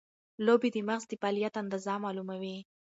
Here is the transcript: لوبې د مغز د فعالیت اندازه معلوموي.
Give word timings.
لوبې 0.45 0.69
د 0.75 0.77
مغز 0.87 1.05
د 1.07 1.13
فعالیت 1.21 1.53
اندازه 1.63 1.93
معلوموي. 2.03 2.57